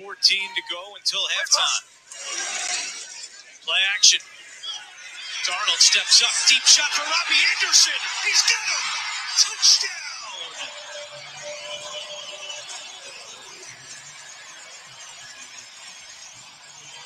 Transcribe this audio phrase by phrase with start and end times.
[0.00, 1.84] 14 to go until halftime.
[3.68, 4.20] Play action.
[5.44, 6.32] Darnold steps up.
[6.48, 8.00] Deep shot for Robbie Anderson.
[8.24, 8.84] He's got him.
[9.44, 10.70] Touchdown.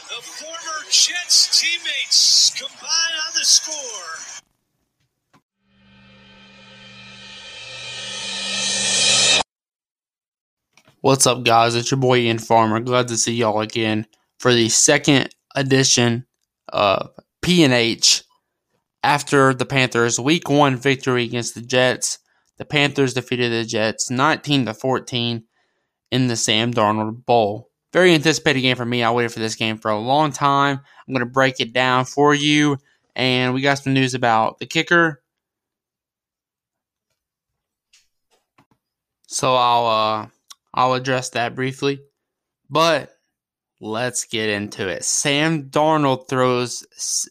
[0.09, 4.34] The former Jets teammates combine on the score.
[11.05, 11.75] What's up, guys?
[11.75, 12.81] It's your boy Ian Farmer.
[12.81, 14.07] Glad to see y'all again
[14.39, 16.25] for the second edition
[16.71, 17.11] of
[17.43, 18.23] P&H
[19.03, 22.21] after the Panthers' Week One victory against the Jets.
[22.57, 25.45] The Panthers defeated the Jets 19 to 14
[26.11, 27.69] in the Sam Darnold Bowl.
[27.93, 29.03] Very anticipated game for me.
[29.03, 30.81] I waited for this game for a long time.
[31.07, 32.79] I'm going to break it down for you,
[33.15, 35.23] and we got some news about the kicker.
[39.27, 40.29] So I'll uh
[40.75, 42.01] I'll address that briefly.
[42.69, 43.11] But
[43.81, 45.05] let's get into it.
[45.05, 46.85] Sam Darnold throws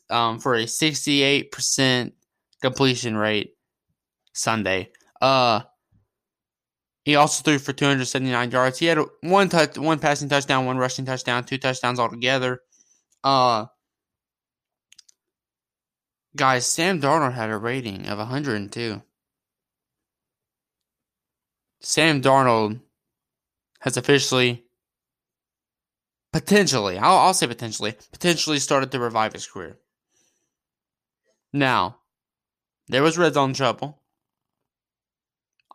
[0.10, 2.12] um, for a 68%
[2.62, 3.54] completion rate
[4.34, 4.90] Sunday.
[5.22, 5.62] Uh,
[7.04, 8.80] he also threw for 279 yards.
[8.80, 12.62] He had one touch, one passing touchdown, one rushing touchdown, two touchdowns altogether.
[13.24, 13.66] Uh,
[16.36, 19.02] guys, Sam Darnold had a rating of 102.
[21.82, 22.80] Sam Darnold
[23.84, 24.64] has officially,
[26.32, 29.78] potentially, I'll, I'll say potentially, potentially started to revive his career.
[31.52, 31.98] Now,
[32.88, 34.02] there was red zone trouble.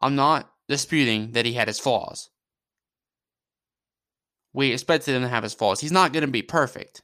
[0.00, 2.30] I'm not disputing that he had his flaws.
[4.54, 5.80] We expected him to have his flaws.
[5.80, 7.02] He's not going to be perfect.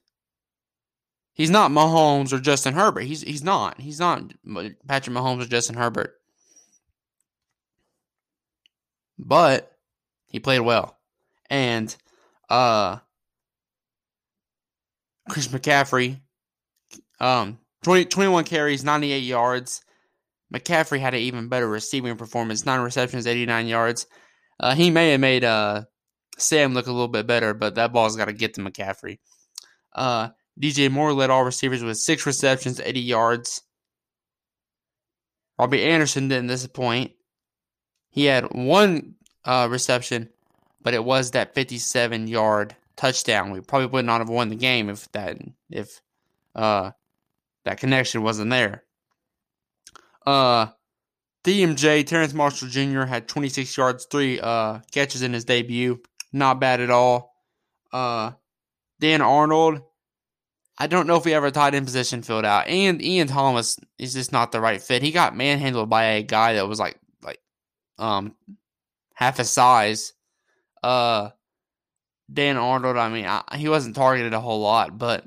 [1.35, 3.03] He's not Mahomes or Justin Herbert.
[3.03, 3.81] He's he's not.
[3.81, 4.33] He's not
[4.87, 6.15] Patrick Mahomes or Justin Herbert.
[9.19, 9.74] But
[10.35, 10.99] he played well.
[11.49, 11.95] And
[12.51, 12.99] uh
[15.31, 16.21] Chris McCaffrey,
[17.21, 19.83] um, 20, 21 carries, 98 yards.
[20.53, 24.07] McCaffrey had an even better receiving performance, nine receptions, 89 yards.
[24.59, 25.85] Uh, he may have made uh,
[26.37, 29.19] Sam look a little bit better, but that ball's got to get to McCaffrey.
[29.95, 30.31] Uh,
[30.61, 33.63] DJ Moore led all receivers with six receptions, 80 yards.
[35.59, 37.13] Robbie Anderson didn't disappoint.
[38.11, 39.15] He had one
[39.45, 40.29] uh, reception,
[40.83, 43.51] but it was that 57 yard touchdown.
[43.51, 45.39] We probably would not have won the game if that
[45.71, 46.01] if
[46.55, 46.93] uh,
[47.65, 48.85] that connection wasn't there.
[50.27, 50.67] Uh,
[51.45, 53.03] DMJ Terrace Marshall Jr.
[53.03, 56.01] had 26 yards, three uh, catches in his debut.
[56.33, 57.35] Not bad at all.
[57.93, 58.33] Uh,
[59.01, 59.83] Dan Arnold.
[60.77, 62.67] I don't know if he ever tied in position filled out.
[62.67, 65.03] And Ian Thomas is just not the right fit.
[65.03, 67.39] He got manhandled by a guy that was like like
[67.99, 68.35] um
[69.15, 70.13] half his size.
[70.83, 71.31] Uh,
[72.33, 75.27] Dan Arnold, I mean, I, he wasn't targeted a whole lot, but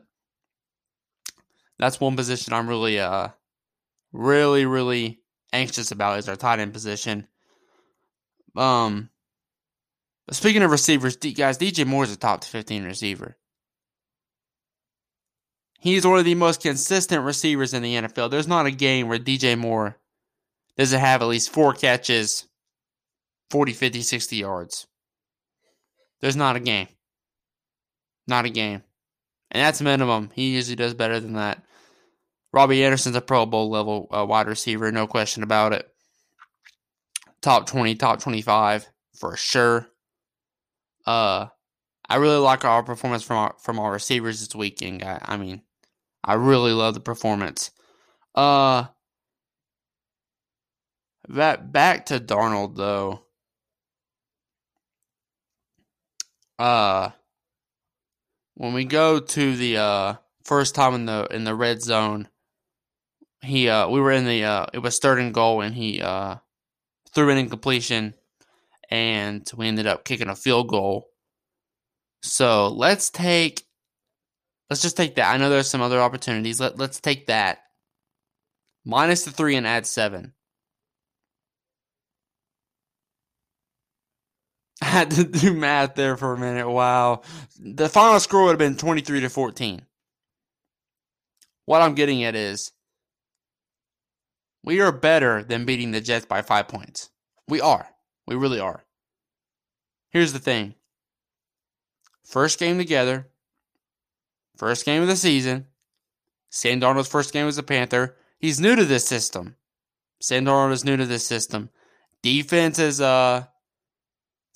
[1.79, 3.29] that's one position I'm really, uh,
[4.11, 5.19] really, really
[5.53, 7.27] anxious about is our tight end position.
[8.55, 9.09] Um,
[10.31, 13.37] speaking of receivers, guys, DJ Moore is a top 15 receiver.
[15.79, 18.31] He's one of the most consistent receivers in the NFL.
[18.31, 19.97] There's not a game where DJ Moore
[20.75, 22.47] doesn't have at least four catches,
[23.49, 24.87] 40, 50, 60 yards.
[26.21, 26.87] There's not a game.
[28.27, 28.83] Not a game.
[29.51, 30.31] And that's minimum.
[30.33, 31.63] He usually does better than that.
[32.51, 35.87] Robbie Anderson's a Pro Bowl level uh, wide receiver, no question about it.
[37.41, 38.87] Top 20, top 25
[39.19, 39.87] for sure.
[41.05, 41.47] Uh,
[42.09, 45.03] I really like our performance from our, from our receivers this weekend.
[45.03, 45.61] I, I mean,
[46.23, 47.71] I really love the performance.
[48.35, 48.85] Uh,
[51.29, 53.23] that back to Darnold though.
[56.59, 57.09] Uh
[58.55, 62.27] when we go to the uh first time in the in the red zone
[63.41, 66.35] he uh we were in the uh it was third and goal and he uh
[67.13, 68.13] threw an incompletion
[68.89, 71.09] and we ended up kicking a field goal.
[72.21, 73.63] So let's take
[74.69, 75.33] let's just take that.
[75.33, 76.59] I know there's some other opportunities.
[76.59, 77.59] Let, let's take that.
[78.85, 80.33] Minus the three and add seven
[84.91, 86.69] had to do math there for a minute.
[86.69, 87.21] Wow.
[87.59, 89.81] The final score would have been 23 to 14.
[91.65, 92.71] What I'm getting at is
[94.63, 97.09] we are better than beating the Jets by five points.
[97.49, 97.89] We are.
[98.25, 98.85] We really are.
[100.09, 100.75] Here's the thing
[102.23, 103.27] first game together,
[104.55, 105.67] first game of the season.
[106.49, 108.15] Sam Darnold's first game as a Panther.
[108.39, 109.57] He's new to this system.
[110.21, 111.69] Sam Darnold is new to this system.
[112.21, 113.47] Defense is uh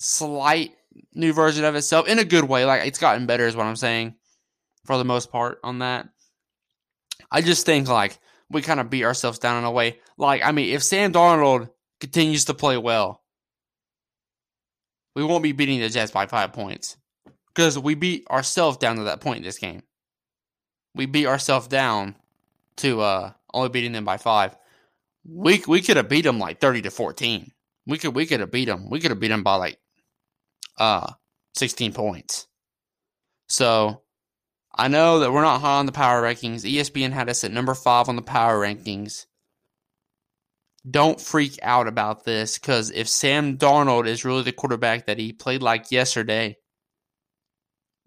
[0.02, 0.72] slight
[1.14, 2.64] new version of itself in a good way.
[2.64, 4.14] Like it's gotten better, is what I'm saying,
[4.84, 6.08] for the most part on that.
[7.30, 8.18] I just think like
[8.50, 9.98] we kind of beat ourselves down in a way.
[10.18, 11.70] Like I mean, if Sam Darnold
[12.00, 13.22] continues to play well,
[15.14, 16.96] we won't be beating the Jets by five points
[17.54, 19.82] because we beat ourselves down to that point in this game.
[20.94, 22.16] We beat ourselves down
[22.76, 24.56] to uh, only beating them by five.
[25.24, 27.52] We we could have beat them like thirty to fourteen.
[27.86, 28.90] We could we could have beat them.
[28.90, 29.78] We could have beat them by like
[30.78, 31.12] uh
[31.54, 32.46] 16 points.
[33.48, 34.02] So
[34.74, 36.64] I know that we're not high on the power rankings.
[36.64, 39.26] ESPN had us at number five on the power rankings.
[40.90, 45.32] Don't freak out about this because if Sam Darnold is really the quarterback that he
[45.32, 46.56] played like yesterday,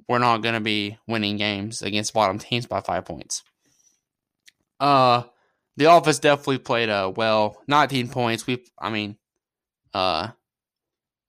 [0.10, 3.44] we're not going to be winning games against bottom teams by five points.
[4.80, 5.24] Uh,
[5.78, 7.62] the offense definitely played uh well.
[7.68, 8.46] 19 points.
[8.46, 9.18] We, I mean,
[9.94, 10.30] uh,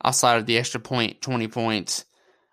[0.04, 2.04] outside of the extra point, 20 points.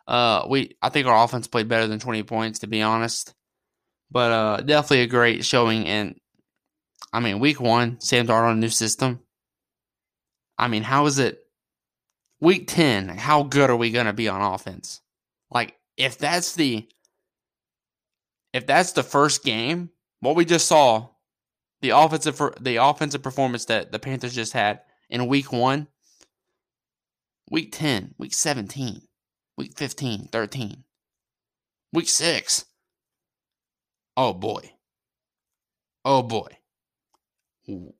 [0.07, 3.33] Uh, we I think our offense played better than 20 points to be honest.
[4.11, 5.87] But uh, definitely a great showing.
[5.87, 6.19] And
[7.11, 9.19] I mean, week one, Sam Darnold, new system.
[10.57, 11.39] I mean, how is it?
[12.39, 15.01] Week 10, how good are we going to be on offense?
[15.49, 16.87] Like, if that's the
[18.51, 21.09] if that's the first game, what we just saw,
[21.81, 25.87] the offensive the offensive performance that the Panthers just had in week 1,
[27.49, 29.01] week 10, week 17,
[29.57, 30.83] week 15, 13,
[31.91, 32.65] week 6.
[34.15, 34.71] Oh boy.
[36.05, 36.47] Oh boy.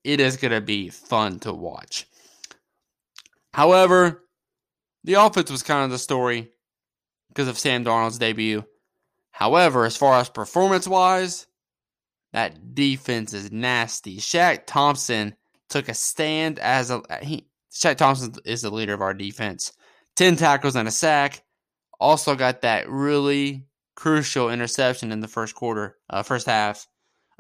[0.03, 2.07] It is going to be fun to watch.
[3.53, 4.23] However,
[5.03, 6.51] the offense was kind of the story
[7.29, 8.63] because of Sam Darnold's debut.
[9.31, 11.47] However, as far as performance wise,
[12.33, 14.17] that defense is nasty.
[14.17, 15.35] Shaq Thompson
[15.69, 17.47] took a stand as a he.
[17.73, 19.73] Shaq Thompson is the leader of our defense.
[20.15, 21.43] Ten tackles and a sack.
[21.99, 23.65] Also got that really
[23.95, 26.87] crucial interception in the first quarter, uh, first half.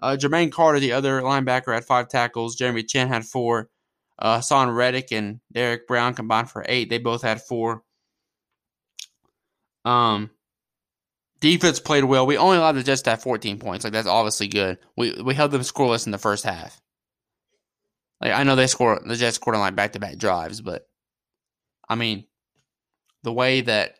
[0.01, 2.55] Uh, Jermaine Carter, the other linebacker, had five tackles.
[2.55, 3.69] Jeremy Chinn had four.
[4.19, 6.89] Uh, Reddick and Derrick Brown combined for eight.
[6.89, 7.83] They both had four.
[9.85, 10.29] Um,
[11.39, 12.25] defense played well.
[12.25, 13.83] We only allowed the Jets to have 14 points.
[13.83, 14.77] Like that's obviously good.
[14.95, 16.79] We we held them scoreless in the first half.
[18.23, 20.87] Like I know they score the Jets scored on like back to back drives, but
[21.89, 22.25] I mean
[23.23, 23.95] the way that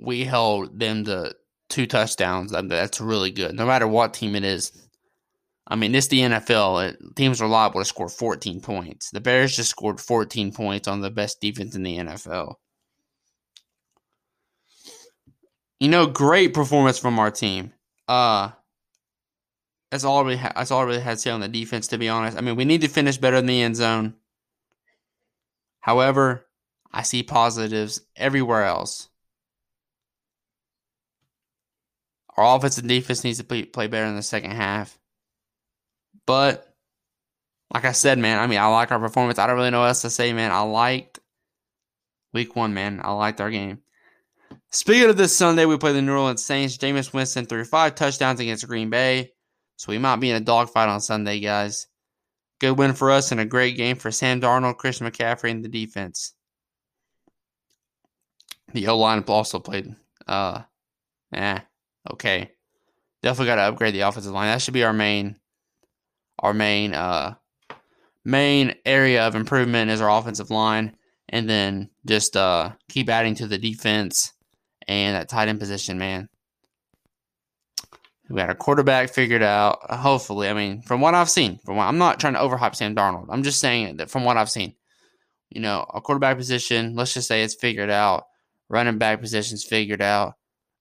[0.00, 1.34] we held them to
[1.68, 3.54] two touchdowns, that's really good.
[3.54, 4.72] No matter what team it is.
[5.66, 6.90] I mean, this the NFL.
[6.90, 9.10] It, teams are liable to score 14 points.
[9.10, 12.56] The Bears just scored 14 points on the best defense in the NFL.
[15.80, 17.72] You know, great performance from our team.
[18.08, 18.50] Uh
[19.94, 21.86] that's all really ha- that's all really had to say on the defense.
[21.86, 24.14] To be honest, I mean we need to finish better in the end zone.
[25.78, 26.48] However,
[26.92, 29.08] I see positives everywhere else.
[32.36, 34.98] Our offense and defense needs to play, play better in the second half.
[36.26, 36.74] But
[37.72, 39.38] like I said, man, I mean I like our performance.
[39.38, 40.50] I don't really know what else to say, man.
[40.50, 41.20] I liked
[42.32, 43.00] week one, man.
[43.00, 43.78] I liked our game.
[44.72, 46.76] Speaking of this Sunday, we play the New Orleans Saints.
[46.76, 49.33] Jameis Winston threw five touchdowns against Green Bay.
[49.76, 51.86] So we might be in a dogfight on Sunday, guys.
[52.60, 55.68] Good win for us and a great game for Sam Darnold, Chris McCaffrey, and the
[55.68, 56.34] defense.
[58.72, 59.94] The O line also played
[60.26, 60.62] uh
[61.32, 61.58] eh,
[62.12, 62.50] okay.
[63.22, 64.46] Definitely gotta upgrade the offensive line.
[64.46, 65.36] That should be our main
[66.38, 67.34] our main uh
[68.24, 70.96] main area of improvement is our offensive line.
[71.28, 74.32] And then just uh keep adding to the defense
[74.86, 76.28] and that tight end position, man.
[78.28, 79.78] We got a quarterback figured out.
[79.90, 82.94] Hopefully, I mean, from what I've seen, from what I'm not trying to overhype Sam
[82.94, 83.26] Darnold.
[83.28, 84.74] I'm just saying that from what I've seen,
[85.50, 86.94] you know, a quarterback position.
[86.94, 88.24] Let's just say it's figured out.
[88.70, 90.34] Running back positions figured out.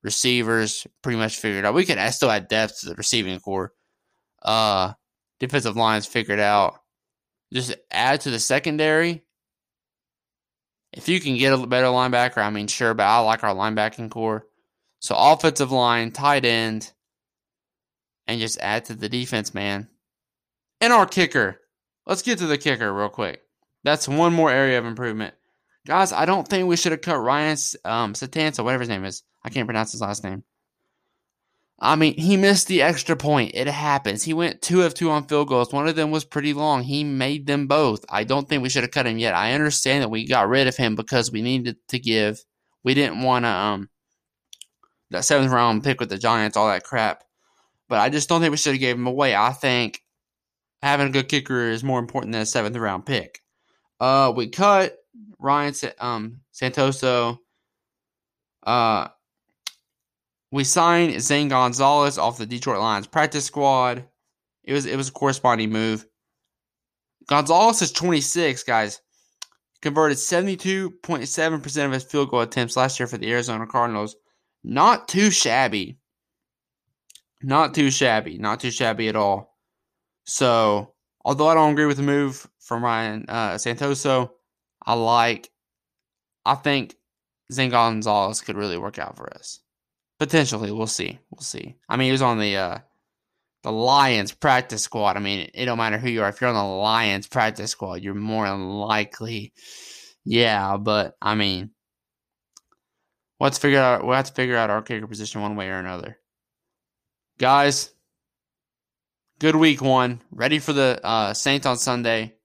[0.03, 1.73] Receivers pretty much figured out.
[1.73, 3.73] We can still add depth to the receiving corps.
[4.41, 4.93] Uh,
[5.39, 6.79] defensive lines figured out.
[7.51, 9.23] Just add to the secondary
[10.93, 14.11] if you can get a better linebacker, I mean, sure, but I like our linebacking
[14.11, 14.45] corps.
[14.99, 16.91] So offensive line, tight end,
[18.27, 19.87] and just add to the defense, man.
[20.81, 21.59] And our kicker.
[22.05, 23.41] Let's get to the kicker real quick.
[23.83, 25.33] That's one more area of improvement.
[25.85, 29.23] Guys, I don't think we should have cut Ryan um, Satanza, whatever his name is.
[29.43, 30.43] I can't pronounce his last name.
[31.79, 33.51] I mean, he missed the extra point.
[33.55, 34.23] It happens.
[34.23, 35.73] He went two of two on field goals.
[35.73, 36.83] One of them was pretty long.
[36.83, 38.05] He made them both.
[38.07, 39.33] I don't think we should have cut him yet.
[39.33, 42.39] I understand that we got rid of him because we needed to give.
[42.83, 43.89] We didn't want to um
[45.09, 47.23] that seventh round pick with the Giants, all that crap.
[47.89, 49.35] But I just don't think we should have gave him away.
[49.35, 50.01] I think
[50.81, 53.41] having a good kicker is more important than a seventh round pick.
[53.99, 54.97] Uh, we cut
[55.39, 57.37] Ryan um Santoso
[58.65, 59.07] Uh,
[60.51, 64.05] we signed Zane Gonzalez off the Detroit Lions practice squad.
[64.63, 66.05] It was it was a corresponding move.
[67.27, 69.01] Gonzalez is 26, guys.
[69.81, 74.15] Converted 72.7% of his field goal attempts last year for the Arizona Cardinals.
[74.63, 75.97] Not too shabby.
[77.43, 78.37] Not too shabby.
[78.37, 79.57] Not too shabby at all.
[80.25, 80.93] So,
[81.25, 84.31] although I don't agree with the move from Ryan uh, Santoso,
[84.85, 85.49] I like,
[86.45, 86.95] I think
[87.51, 89.59] Zane Gonzalez could really work out for us.
[90.19, 91.19] Potentially, we'll see.
[91.29, 91.75] We'll see.
[91.89, 92.77] I mean, he was on the uh,
[93.63, 95.17] the Lions practice squad.
[95.17, 96.29] I mean, it don't matter who you are.
[96.29, 99.53] If you're on the Lions practice squad, you're more likely.
[100.23, 101.71] Yeah, but I mean,
[103.39, 104.05] let's figure out.
[104.05, 106.17] We'll have to figure out our kicker position one way or another.
[107.39, 107.89] Guys,
[109.39, 110.21] good week one.
[110.31, 112.35] Ready for the uh, Saints on Sunday.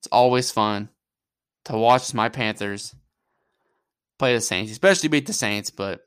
[0.00, 0.88] It's always fun
[1.66, 2.94] to watch my Panthers
[4.18, 6.00] play the Saints, especially beat the Saints, but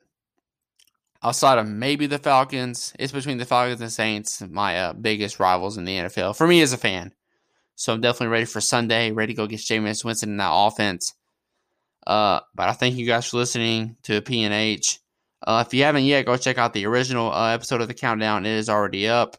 [1.23, 5.77] outside of maybe the Falcons, it's between the Falcons and Saints, my uh, biggest rivals
[5.77, 7.13] in the NFL for me as a fan.
[7.75, 11.13] So I'm definitely ready for Sunday, ready to go get Jameis Winston in that offense.
[12.05, 14.99] Uh, but I thank you guys for listening to PNH.
[15.45, 18.45] Uh, if you haven't yet, go check out the original uh, episode of the countdown.
[18.45, 19.37] It is already up.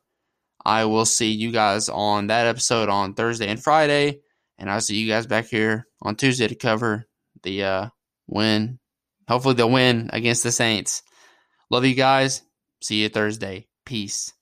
[0.65, 4.21] I will see you guys on that episode on Thursday and Friday,
[4.59, 7.07] and I'll see you guys back here on Tuesday to cover
[7.43, 7.89] the uh,
[8.27, 8.79] win.
[9.29, 11.03] Hopefully, they'll win against the Saints.
[11.71, 12.43] Love you guys.
[12.81, 13.69] See you Thursday.
[13.85, 14.33] Peace.